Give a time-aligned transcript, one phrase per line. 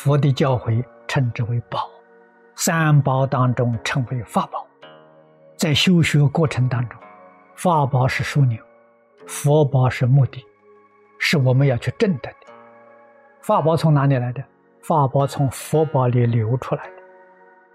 [0.00, 1.90] 佛的教诲称之为宝，
[2.54, 4.64] 三宝当中称为法宝。
[5.56, 6.96] 在修学过程当中，
[7.56, 8.62] 法宝是枢纽，
[9.26, 10.46] 佛宝是目的，
[11.18, 12.36] 是我们要去证得的。
[13.40, 14.40] 法宝从哪里来的？
[14.82, 17.02] 法宝从佛宝里流出来的，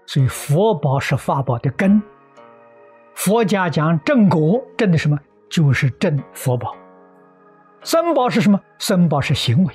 [0.06, 2.02] 所以佛宝是法宝的根。
[3.14, 5.18] 佛家讲正果，正的什么？
[5.50, 6.74] 就是正佛宝。
[7.82, 8.58] 僧宝是什么？
[8.78, 9.74] 僧宝是行为，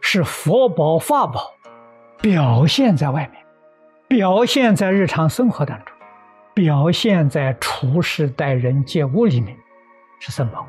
[0.00, 1.40] 是佛宝法宝，
[2.20, 3.42] 表现在外面，
[4.06, 5.94] 表现在日常生活当中。
[6.52, 9.56] 表现在处事待人接物里面，
[10.18, 10.66] 是僧宝。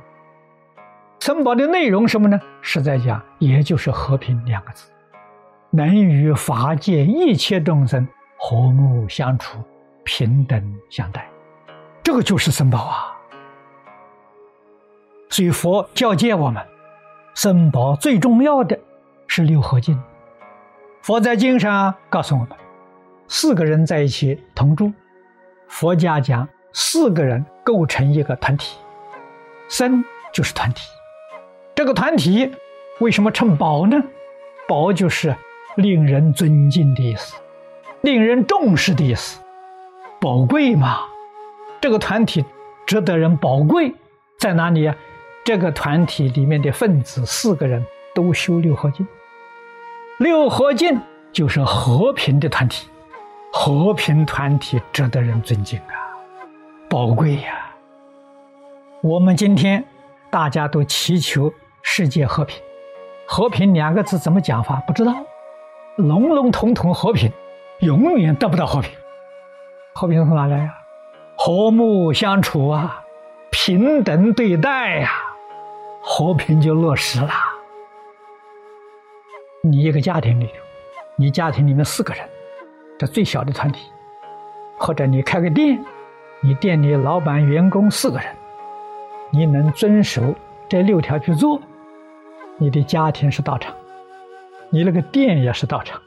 [1.19, 2.39] 僧宝的内容什么呢？
[2.61, 4.89] 实在讲，也就是和平两个字，
[5.71, 9.57] 能与法界一切众生和睦相处，
[10.05, 11.29] 平等相待，
[12.01, 13.17] 这个就是僧宝啊。
[15.29, 16.65] 所以佛教诫我们，
[17.33, 18.79] 僧宝最重要的
[19.27, 20.01] 是六合敬。
[21.01, 22.49] 佛在经上告诉我们，
[23.27, 24.93] 四个人在一起同住。
[25.67, 28.77] 佛家讲，四个人构成一个团体，
[29.67, 30.83] 僧就是团体。
[31.73, 32.51] 这个团体
[32.99, 33.99] 为什么称宝呢？
[34.67, 35.35] 宝就是
[35.75, 37.35] 令人尊敬的意思，
[38.01, 39.41] 令人重视的意思，
[40.19, 40.99] 宝贵嘛。
[41.81, 42.45] 这个团体
[42.85, 43.95] 值得人宝贵
[44.37, 44.95] 在哪里呀？
[45.43, 49.07] 这个团体里面的分子四个人都修六合敬，
[50.21, 51.01] 六合敬
[51.33, 52.87] 就是和平的团体。
[53.51, 55.97] 和平团体值得人尊敬啊，
[56.87, 57.73] 宝贵呀！
[59.01, 59.83] 我们今天
[60.29, 62.61] 大家都祈求世界和平，
[63.25, 64.75] 和平两个字怎么讲法？
[64.85, 65.11] 不知道，
[65.95, 67.31] 笼笼统统和平，
[67.79, 68.91] 永远得不到和平。
[69.95, 70.71] 和平从哪来呀？
[71.35, 73.03] 和睦相处啊，
[73.49, 75.09] 平等对待呀，
[76.03, 77.31] 和平就落实了。
[79.63, 80.53] 你一个家庭里头，
[81.15, 82.27] 你家庭里面四个人。
[82.97, 83.91] 这最小的团体，
[84.77, 85.83] 或者你开个店，
[86.41, 88.25] 你店里老板、员工四个人，
[89.31, 90.33] 你能遵守
[90.67, 91.61] 这六条去做，
[92.57, 93.71] 你的家庭是道场，
[94.71, 96.01] 你那个店也是道场，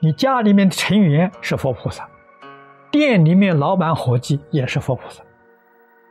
[0.00, 2.06] 你家里面的成员是佛菩萨，
[2.90, 5.22] 店里面老板、伙计也是佛菩萨，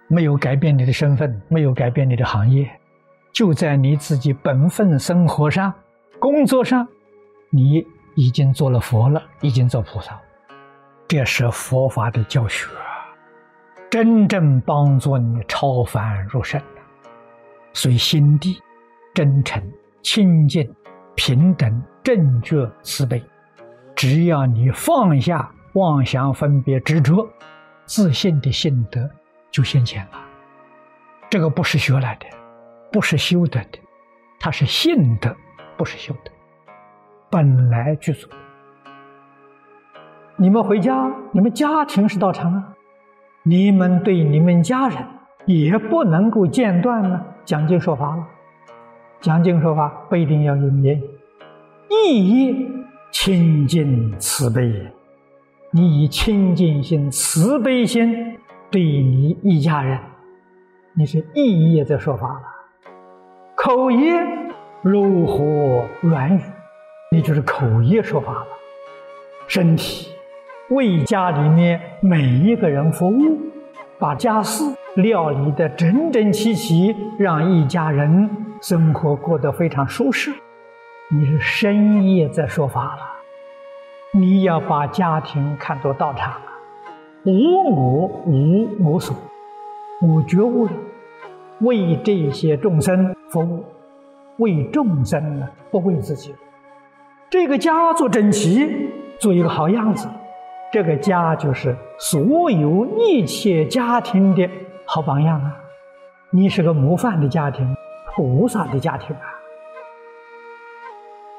[0.08, 2.68] 没有改变你的身份，没有改变你的行业，
[3.32, 5.74] 就在你自己本分生活上、
[6.20, 6.88] 工作上，
[7.50, 7.86] 你。
[8.16, 10.20] 已经做了佛了，已经做菩萨，
[11.08, 12.68] 这是佛法的教学，
[13.90, 16.62] 真正帮助你超凡入圣
[17.72, 18.62] 所以心地
[19.14, 19.64] 真诚、
[20.02, 20.70] 清净、
[21.16, 23.24] 平等、正觉、慈悲，
[23.96, 27.26] 只要你放下妄想、分别、执着，
[27.86, 29.10] 自信的心德
[29.50, 30.20] 就现前了。
[31.30, 32.26] 这个不是学来的，
[32.92, 33.80] 不是修得的，
[34.42, 35.34] 它是信德，
[35.80, 36.32] 不是修的。
[37.32, 38.28] 本来具足。
[40.36, 42.74] 你们回家，你们家庭是道场啊，
[43.44, 44.98] 你们对你们家人
[45.46, 48.28] 也不能够间断呢讲经说法了。
[49.22, 51.04] 讲经说法不一定要有言语，
[51.90, 52.68] 意义
[53.12, 54.92] 清净慈悲，
[55.72, 58.38] 你以清净心、慈悲心
[58.70, 59.98] 对你一家人，
[60.94, 62.42] 你是意义在说法了。
[63.56, 64.49] 口言
[64.82, 66.42] 如何软语？
[67.12, 68.48] 你就是口业说法了，
[69.46, 70.08] 身体
[70.70, 73.38] 为家里面每一个人服务，
[73.98, 74.64] 把家事
[74.96, 78.30] 料理的整整齐齐，让一家人
[78.62, 80.32] 生活过得非常舒适。
[81.12, 83.02] 你是深夜在说法了，
[84.14, 86.34] 你要把家庭看作道场，
[87.26, 89.14] 无我无我所，
[90.02, 90.72] 我觉悟了，
[91.60, 93.66] 为这些众生服务，
[94.40, 96.36] 为众生呢，不为自己。
[97.30, 98.90] 这个家做整齐，
[99.20, 100.10] 做一个好样子，
[100.74, 104.50] 这个家就是所有一切家庭的
[104.86, 105.56] 好榜样啊！
[106.32, 107.76] 你是个模范的家庭，
[108.12, 109.28] 菩萨的家庭啊，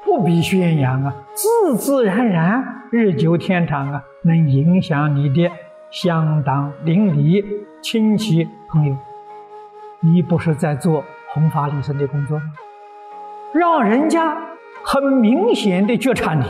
[0.05, 5.51] 不必宣扬啊，自自然然，日久天长啊，能影响你的
[5.89, 7.43] 相当邻里
[7.81, 8.95] 亲戚朋友。
[9.99, 12.45] 你不是在做弘法利生的工作吗？
[13.53, 14.37] 让人家。
[14.83, 16.43] 很明显的觉察你，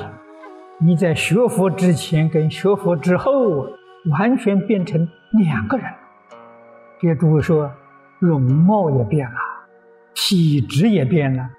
[0.79, 3.67] 你在学佛之前跟学佛之后
[4.09, 5.85] 完全变成两个人。
[7.01, 7.69] 给诸位说，
[8.19, 9.35] 容貌也变了，
[10.13, 11.49] 体质也变了。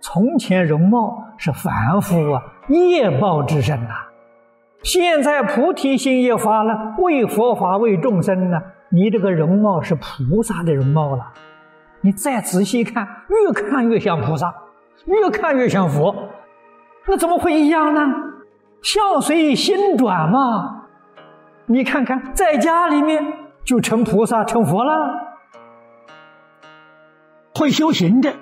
[0.00, 3.90] 从前容貌是凡夫啊，业报之身呐。
[4.84, 8.62] 现在菩提心也发了，为佛法为众生呢。
[8.90, 11.32] 你这个容貌是菩萨的容貌了。
[12.02, 14.54] 你再仔细看，越看越像菩萨。
[15.06, 16.28] 越看越像佛，
[17.06, 18.00] 那怎么会一样呢？
[18.82, 20.88] 孝随心转嘛。
[21.66, 23.24] 你看看，在家里面
[23.64, 24.92] 就成菩萨、成佛了。
[27.54, 28.34] 会修行的，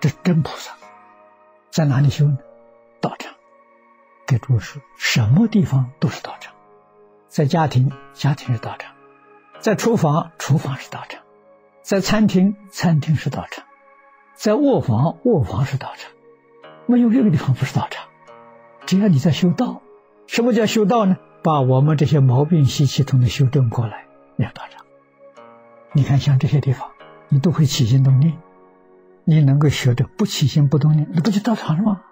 [0.00, 0.72] 这真菩萨。
[1.70, 2.38] 在哪里修呢？
[3.00, 3.32] 道场。
[4.26, 6.52] 给诸位说，什么地方都是道场。
[7.28, 8.92] 在家庭，家庭是道场；
[9.58, 11.21] 在厨房，厨房是道场；
[11.82, 13.64] 在餐厅，餐厅是道场；
[14.34, 16.12] 在卧房，卧房是道场。
[16.86, 18.06] 没有一个地方不是道场。
[18.86, 19.82] 只要你在修道，
[20.26, 21.16] 什么叫修道呢？
[21.42, 24.06] 把我们这些毛病习气统统修正过来，
[24.36, 24.84] 那道场。
[25.92, 26.92] 你看，像这些地方，
[27.28, 28.38] 你都会起心动念，
[29.24, 32.02] 你能够学的不起心不动念，那不就道场了吗？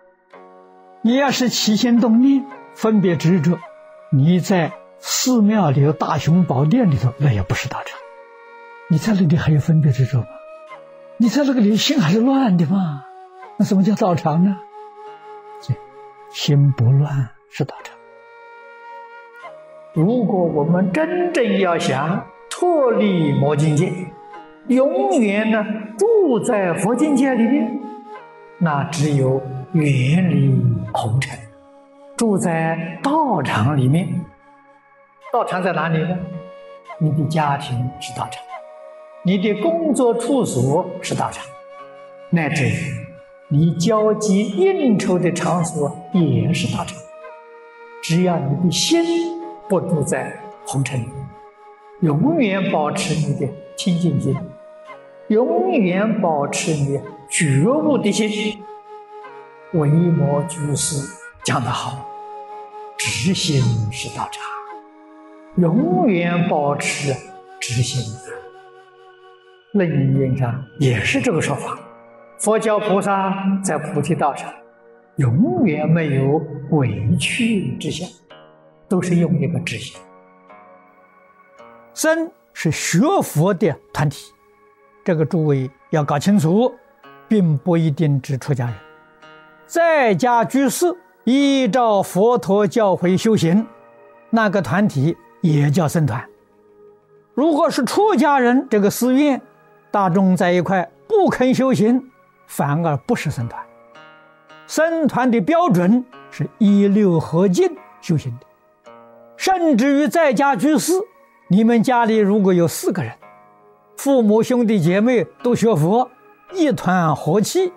[1.03, 2.45] 你要是起心动念、
[2.75, 3.61] 分别执着，
[4.11, 8.00] 你在寺庙里头、大雄宝殿里头，那也不是道场。
[8.91, 10.27] 你在那里还有分别执着吗？
[11.17, 13.05] 你在那个里心还是乱的嘛？
[13.57, 14.57] 那什么叫道场呢？
[16.33, 17.97] 心不乱是道场。
[19.95, 23.93] 如果我们真正要想脱离魔境界，
[24.67, 25.65] 永远呢
[25.97, 27.81] 住在佛境界里面，
[28.59, 29.41] 那只有
[29.73, 30.53] 远离
[30.93, 31.39] 红尘，
[32.17, 34.09] 住在道场里面。
[35.33, 36.17] 道场在哪里呢？
[36.99, 38.43] 你的家庭是道场，
[39.23, 41.45] 你的工作处所是道场，
[42.31, 42.75] 乃至于
[43.49, 46.97] 你交际应酬的场所也是道场。
[48.03, 49.39] 只要你的心。
[49.69, 50.37] 不住在
[50.67, 51.07] 红尘里，
[52.01, 53.47] 永远保持你的
[53.77, 54.37] 清净心，
[55.29, 58.61] 永远保持你觉悟的心。
[59.75, 61.09] 维摩居士
[61.45, 62.05] 讲得好
[62.99, 63.63] ：“执心
[63.93, 64.43] 是道场，
[65.55, 67.15] 永远保持
[67.61, 68.03] 执心。”
[69.75, 71.79] 楞严上也是这个说法。
[72.39, 74.51] 佛教菩萨在菩提道上，
[75.17, 78.09] 永远没有委屈之相。
[78.89, 80.01] 都是用一个执行。
[81.95, 84.33] 僧是学佛的团体，
[85.05, 86.75] 这个诸位要搞清楚，
[87.29, 88.75] 并不一定指出家人，
[89.65, 90.87] 在家居士
[91.23, 93.65] 依照佛陀教诲修行，
[94.31, 96.29] 那个团体也叫僧团。
[97.35, 99.41] 如果是出家人，这个寺院
[99.91, 102.11] 大众在一块不肯修行，
[102.47, 103.63] 反而不是僧团。
[104.67, 107.69] 僧团的标准是一六合敬
[108.01, 108.47] 修行的。
[109.37, 110.93] 甚至于在家居士，
[111.49, 113.13] 你们家里如果有四个人，
[113.97, 116.09] 父母兄弟姐妹都学佛，
[116.53, 117.73] 一团和气，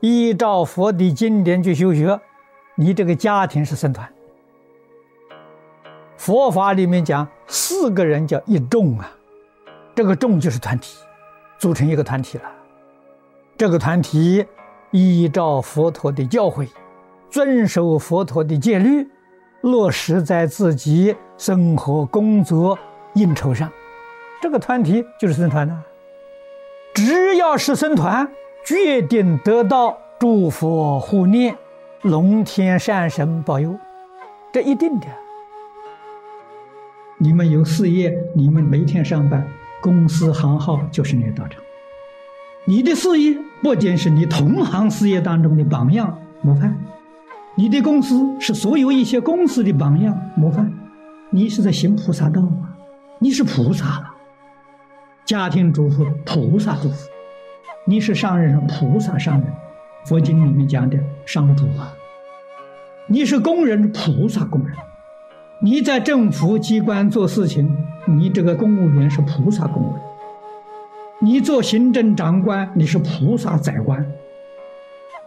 [0.00, 2.18] 依照佛的经典去修学，
[2.74, 4.08] 你这个家庭是僧团。
[6.16, 9.10] 佛法里面讲四个人叫一众啊，
[9.94, 10.96] 这个众就是团体，
[11.62, 12.44] 组成一个团体了。
[13.56, 14.44] 这个团体
[14.90, 16.68] 依照佛陀的教诲，
[17.30, 19.08] 遵守佛陀的戒律。
[19.60, 22.76] 落实在自己生活、工作、
[23.14, 23.70] 应酬上，
[24.40, 25.84] 这个团体就是僧团呢。
[26.94, 28.28] 只要是僧团，
[28.66, 31.56] 决定得到诸佛护念、
[32.02, 33.78] 龙天善神保佑，
[34.52, 35.06] 这一定的。
[37.18, 39.46] 你们有事业，你们每天上班，
[39.82, 41.60] 公司行号就是你的道场。
[42.64, 46.74] 你的事业不仅是你同行事业当中的榜样模范。
[47.54, 50.72] 你的公司是所有一些公司的榜样模范，
[51.28, 52.72] 你是在行菩萨道啊，
[53.18, 54.10] 你是菩萨了。
[55.26, 57.08] 家庭主妇菩萨主妇，
[57.84, 59.52] 你是商人菩萨商人，
[60.06, 61.92] 佛经里面讲的商主啊。
[63.06, 64.74] 你是工人菩萨工人，
[65.60, 67.76] 你在政府机关做事情，
[68.16, 70.02] 你这个公务员是菩萨公务员，
[71.20, 74.04] 你做行政长官你是菩萨宰官。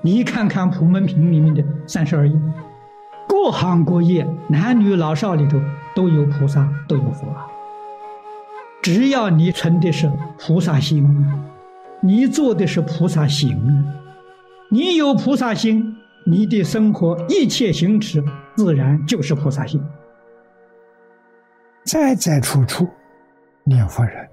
[0.02, 2.36] 你看看《普门品》里面的三十二页，
[3.28, 5.60] 各行各业、男女老少里头
[5.96, 7.48] 都有菩萨，都有佛啊。
[8.84, 11.26] 只要你存的是菩萨心，
[12.02, 13.84] 你做的是菩萨行，
[14.70, 15.96] 你有菩萨心，
[16.28, 18.24] 你的生活一切行持
[18.56, 19.82] 自然就是菩萨心。
[21.86, 22.90] 在在处处
[23.64, 24.28] 念佛人，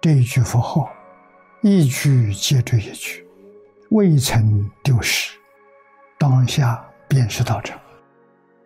[0.00, 0.90] 这一句佛号，
[1.60, 3.26] 一句接着一句。
[3.90, 5.36] 未曾丢失，
[6.18, 7.78] 当下便是道场。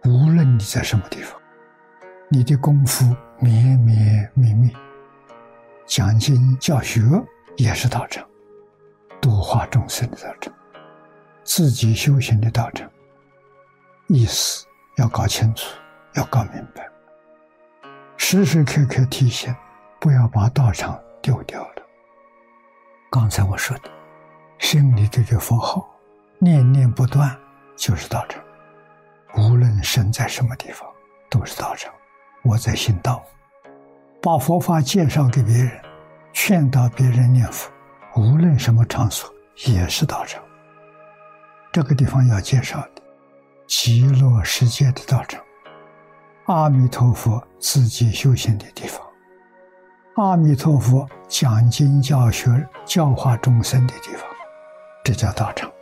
[0.05, 1.41] 无论你在什么地方，
[2.29, 3.05] 你的功夫
[3.41, 4.71] 绵绵密密，
[5.85, 7.01] 讲经教学
[7.57, 8.25] 也是道场，
[9.21, 10.55] 度化众生的道场，
[11.43, 12.89] 自己修行的道场。
[14.07, 14.65] 意思
[14.99, 15.65] 要搞清楚，
[16.15, 16.87] 要搞明白，
[18.27, 19.55] 时时刻刻提醒，
[20.01, 21.83] 不要把道场丢掉了。
[23.11, 23.91] 刚才我说的。
[24.59, 25.87] 心里这个佛号，
[26.39, 27.39] 念念不断，
[27.77, 28.43] 就是道场。
[29.37, 30.89] 无论身在什么地方，
[31.29, 31.93] 都是道场。
[32.45, 33.23] 我在行道，
[34.23, 35.79] 把佛法介绍给别人，
[36.33, 37.71] 劝导别人念佛，
[38.17, 39.31] 无论什么场所，
[39.67, 40.43] 也是道场。
[41.71, 43.03] 这个地方要介绍的，
[43.67, 45.44] 极乐世界的道场，
[46.47, 49.01] 阿弥陀佛自己修行的地方，
[50.17, 54.29] 阿弥陀佛讲经教学、教化众生的地方，
[55.03, 55.74] 这叫道场。